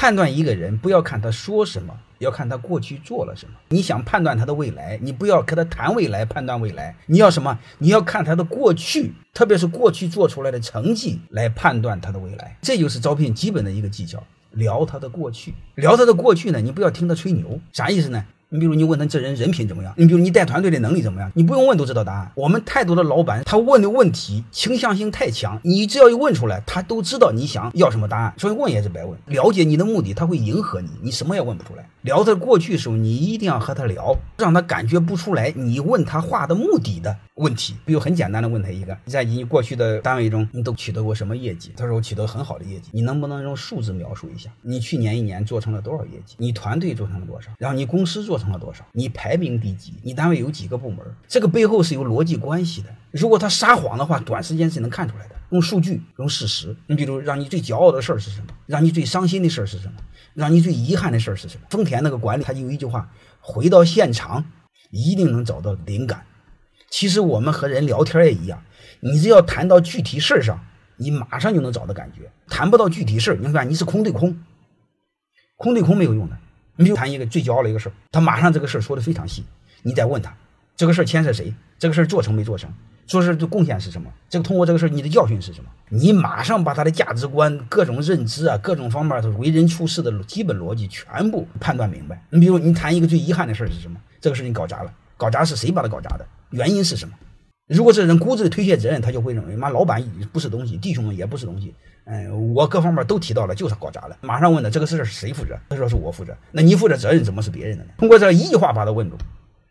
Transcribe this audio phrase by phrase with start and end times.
[0.00, 3.54] 判断一个人，不要看他说什么，要看他过去做了什么。
[3.70, 6.94] 你想判断他的未来，你不要跟他谈未来，判断未来。
[7.06, 7.58] 你要什么？
[7.78, 12.56] 你要看他的过去，特别是过去做出来的成绩来判断他的未来。
[12.62, 15.52] 这就是招聘基本的一个技巧，聊他的过去。
[15.74, 18.24] 聊他的过去呢，你不要听他吹牛，啥意思呢？
[18.50, 19.92] 你比如你问他这人人品怎么样？
[19.98, 21.30] 你比如你带团队的能力怎么样？
[21.34, 22.32] 你不用问都知道答案。
[22.34, 29.18] 我们太多的老板，他问的问题倾向性太强，你只要一问出来，他都知道你想要什么答案，所以问也是白问。
[29.26, 31.86] 了解你的目的，他会迎合你，你什么也问不出来。
[32.00, 37.74] 聊他过去的时候，你一定要和他聊，让他感觉不出来你问他话的目的的问题。
[37.84, 41.72] 比如很简单的问他一个，在你过去的单位中，你都取得过什么业绩？
[41.76, 42.88] 他说我取得很好的业绩。
[42.92, 44.48] 你能不能用数字描述一下？
[44.62, 46.34] 你去年一年做成了多少业绩？
[46.38, 47.50] 你团队做成了多少？
[47.58, 48.86] 然后你公司做成了多少？
[48.92, 49.92] 你排名第几？
[50.02, 51.00] 你单位有几个部门？
[51.26, 52.88] 这个背后是有逻辑关系的。
[53.10, 55.34] 如果他撒谎的话，短时间是能看出来的。
[55.50, 56.76] 用数据，用事实。
[56.86, 58.46] 你比如，让你最骄傲的事儿是什么？
[58.66, 59.94] 让你最伤心的事儿是什么？
[60.34, 61.66] 让你最遗憾的事儿是什么？
[61.70, 64.44] 丰田那个管理，他有一句话：回到现场，
[64.90, 66.24] 一定能找到灵感。
[66.90, 68.62] 其实我们和人聊天也一样，
[69.00, 70.62] 你只要谈到具体事儿上，
[70.96, 72.30] 你马上就能找到感觉。
[72.46, 74.38] 谈不到具体事儿，你看你是空对空，
[75.56, 76.36] 空对空没有用的。
[76.78, 79.44] 你比如谈一个最骄傲的一个事儿，他马上这个事儿说的非常细，
[79.82, 80.32] 你再问他
[80.76, 81.52] 这个事儿牵涉谁？
[81.76, 82.70] 这个事儿做成没做成？
[83.08, 84.08] 说是的贡献是什么？
[84.30, 85.68] 这个通过这个事儿，你的教训是什么？
[85.88, 92.22] 你马上把他的价值观、各种认知啊、各种方面的为人处事的基本逻辑全部判断明白。
[92.30, 94.00] 你比如，你谈一个最遗憾的事儿是什么？
[94.20, 96.24] 这个事情搞砸了，搞砸是谁把他搞砸的？
[96.50, 97.14] 原因是什么？
[97.68, 100.02] 如果这人固执的推卸责任，他就会认为妈老板
[100.32, 101.74] 不是东西，弟兄们也不是东西。
[102.04, 104.16] 嗯，我各方面都提到了，就是搞砸了。
[104.22, 105.54] 马上问他这个事儿谁负责？
[105.68, 106.34] 他说是我负责。
[106.50, 107.90] 那你负责责任怎么是别人的呢？
[107.98, 109.16] 通过这一句话把他问住。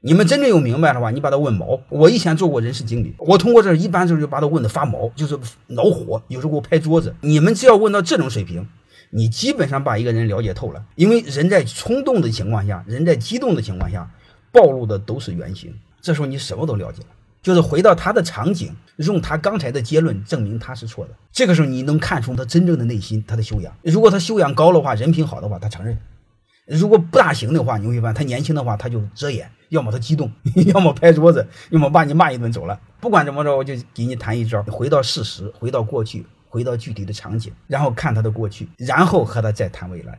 [0.00, 1.80] 你们真正有明白的话，你把他问毛。
[1.88, 5.36] 我以前做过人事经理，我通过这一般就是就把他问的发毛，就是
[5.68, 7.14] 恼火，有时候给我拍桌子。
[7.22, 8.68] 你们只要问到这种水平，
[9.10, 10.84] 你基本上把一个人了解透了。
[10.94, 14.08] 因为人在冲动的情况下，人在激动的情况下，
[14.52, 15.74] 暴露的都是原形。
[16.00, 17.08] 这时候你什么都了解了，
[17.42, 21.14] 就是回到他的场景，用他刚才的结论证明他是错的。
[21.32, 23.72] 这个时候你能看出他真正的内心，他的修养。
[23.82, 25.96] 如果他修养高的话，人品好的话，他承认。
[26.66, 30.30] 如果不大行的话，你会发现他年轻的话他就遮掩，要么他激动，
[30.74, 32.78] 要么拍桌子，要么把你骂一顿走了。
[33.00, 40.18] 不管怎么着，我就给你谈一招，回到事实，回到过去，回到具体的场景，然后看他的过去，然后和他再谈未来。